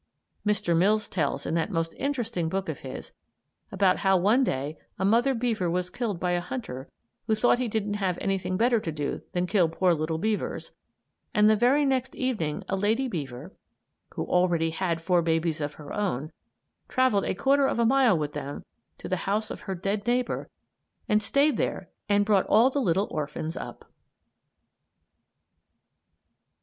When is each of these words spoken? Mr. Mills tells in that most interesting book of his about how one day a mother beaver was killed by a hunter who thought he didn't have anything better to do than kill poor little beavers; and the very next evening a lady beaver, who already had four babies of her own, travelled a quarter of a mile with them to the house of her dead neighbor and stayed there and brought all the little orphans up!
Mr. 0.43 0.75
Mills 0.75 1.07
tells 1.07 1.45
in 1.45 1.53
that 1.53 1.69
most 1.69 1.93
interesting 1.95 2.49
book 2.49 2.67
of 2.69 2.79
his 2.79 3.11
about 3.71 3.97
how 3.97 4.17
one 4.17 4.43
day 4.43 4.75
a 4.97 5.05
mother 5.05 5.35
beaver 5.35 5.69
was 5.69 5.91
killed 5.91 6.19
by 6.19 6.31
a 6.31 6.41
hunter 6.41 6.89
who 7.27 7.35
thought 7.35 7.59
he 7.59 7.67
didn't 7.67 7.93
have 8.01 8.17
anything 8.19 8.57
better 8.57 8.79
to 8.79 8.91
do 8.91 9.21
than 9.33 9.45
kill 9.45 9.69
poor 9.69 9.93
little 9.93 10.17
beavers; 10.17 10.71
and 11.35 11.47
the 11.47 11.55
very 11.55 11.85
next 11.85 12.15
evening 12.15 12.63
a 12.67 12.75
lady 12.75 13.07
beaver, 13.07 13.53
who 14.15 14.25
already 14.25 14.71
had 14.71 14.99
four 15.03 15.21
babies 15.21 15.61
of 15.61 15.75
her 15.75 15.93
own, 15.93 16.31
travelled 16.89 17.25
a 17.25 17.35
quarter 17.35 17.67
of 17.67 17.77
a 17.77 17.85
mile 17.85 18.17
with 18.17 18.33
them 18.33 18.65
to 18.97 19.07
the 19.07 19.17
house 19.29 19.51
of 19.51 19.59
her 19.59 19.75
dead 19.75 20.07
neighbor 20.07 20.49
and 21.07 21.21
stayed 21.21 21.57
there 21.57 21.91
and 22.09 22.25
brought 22.25 22.47
all 22.47 22.71
the 22.71 22.81
little 22.81 23.07
orphans 23.11 23.55
up! 23.55 23.85